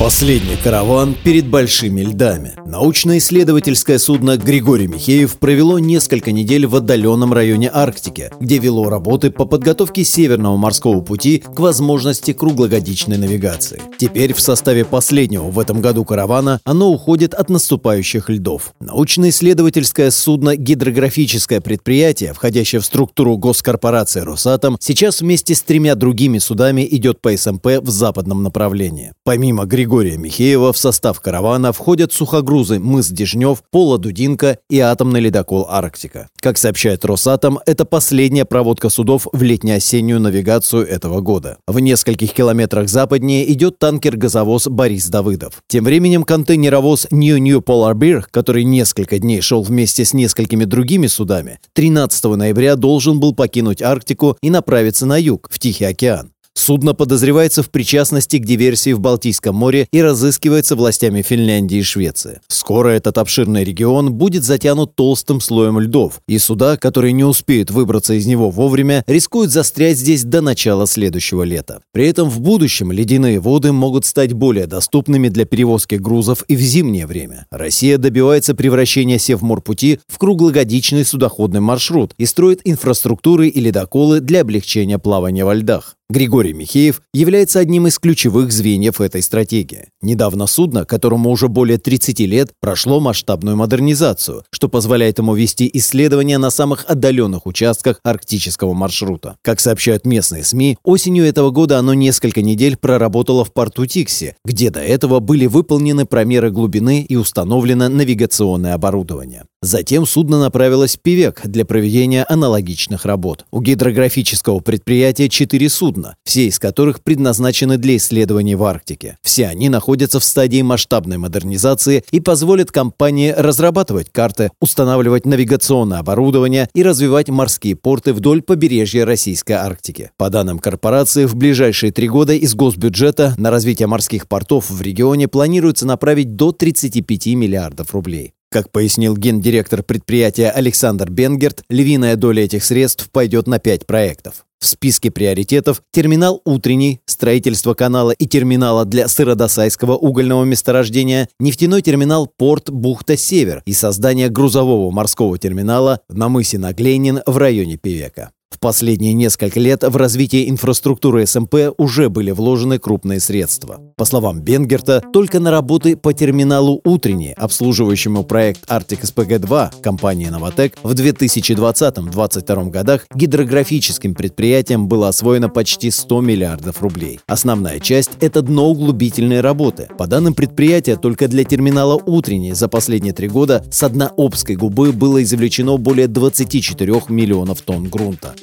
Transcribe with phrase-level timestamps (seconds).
[0.00, 2.54] Последний караван перед большими льдами.
[2.64, 9.44] Научно-исследовательское судно «Григорий Михеев» провело несколько недель в отдаленном районе Арктики, где вело работы по
[9.44, 13.82] подготовке Северного морского пути к возможности круглогодичной навигации.
[13.98, 18.72] Теперь в составе последнего в этом году каравана оно уходит от наступающих льдов.
[18.80, 26.88] Научно-исследовательское судно «Гидрографическое предприятие», входящее в структуру госкорпорации «Росатом», сейчас вместе с тремя другими судами
[26.90, 29.12] идет по СМП в западном направлении.
[29.24, 35.18] Помимо Григория Григория Михеева в состав каравана входят сухогрузы «Мыс Дежнев», «Пола Дудинка» и атомный
[35.18, 36.28] ледокол «Арктика».
[36.40, 41.58] Как сообщает Росатом, это последняя проводка судов в летне-осеннюю навигацию этого года.
[41.66, 45.60] В нескольких километрах западнее идет танкер-газовоз «Борис Давыдов».
[45.66, 51.08] Тем временем контейнеровоз New New Polar Bear, который несколько дней шел вместе с несколькими другими
[51.08, 56.30] судами, 13 ноября должен был покинуть Арктику и направиться на юг, в Тихий океан.
[56.54, 62.40] Судно подозревается в причастности к диверсии в Балтийском море и разыскивается властями Финляндии и Швеции.
[62.48, 68.14] Скоро этот обширный регион будет затянут толстым слоем льдов, и суда, которые не успеют выбраться
[68.14, 71.80] из него вовремя, рискуют застрять здесь до начала следующего лета.
[71.92, 76.60] При этом в будущем ледяные воды могут стать более доступными для перевозки грузов и в
[76.60, 77.46] зимнее время.
[77.50, 84.98] Россия добивается превращения Севморпути в круглогодичный судоходный маршрут и строит инфраструктуры и ледоколы для облегчения
[84.98, 85.96] плавания во льдах.
[86.10, 89.90] Григорий Михеев является одним из ключевых звеньев этой стратегии.
[90.02, 96.38] Недавно судно, которому уже более 30 лет, прошло масштабную модернизацию, что позволяет ему вести исследования
[96.38, 99.36] на самых отдаленных участках арктического маршрута.
[99.42, 104.70] Как сообщают местные СМИ, осенью этого года оно несколько недель проработало в порту Тикси, где
[104.70, 109.44] до этого были выполнены промеры глубины и установлено навигационное оборудование.
[109.62, 113.44] Затем судно направилось в Пивек для проведения аналогичных работ.
[113.50, 119.18] У гидрографического предприятия четыре судна, все из которых предназначены для исследований в Арктике.
[119.20, 126.70] Все они находятся в стадии масштабной модернизации и позволят компании разрабатывать карты, устанавливать навигационное оборудование
[126.74, 130.10] и развивать морские порты вдоль побережья Российской Арктики.
[130.16, 135.28] По данным корпорации, в ближайшие три года из госбюджета на развитие морских портов в регионе
[135.28, 138.32] планируется направить до 35 миллиардов рублей.
[138.52, 144.44] Как пояснил гендиректор предприятия Александр Бенгерт, львиная доля этих средств пойдет на пять проектов.
[144.58, 152.26] В списке приоритетов терминал «Утренний», строительство канала и терминала для сыродосайского угольного месторождения, нефтяной терминал
[152.26, 158.32] «Порт Бухта-Север» и создание грузового морского терминала на мысе Наглейнин в районе Певека.
[158.62, 163.80] Последние несколько лет в развитие инфраструктуры СМП уже были вложены крупные средства.
[163.96, 170.76] По словам Бенгерта, только на работы по терминалу «Утренний», обслуживающему проект «Арктик СПГ-2» компании «Новотек»,
[170.82, 177.18] в 2020-2022 годах гидрографическим предприятием было освоено почти 100 миллиардов рублей.
[177.26, 179.88] Основная часть– это дноуглубительные работы.
[179.96, 184.92] По данным предприятия, только для терминала «Утренний» за последние три года с дна Обской губы
[184.92, 188.34] было извлечено более 24 миллионов тонн грунта.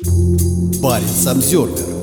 [0.82, 1.97] Парень Самсервер